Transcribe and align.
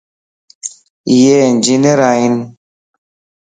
يي 1.17 1.23
انجينئر 1.49 1.99
ائين 2.09 2.35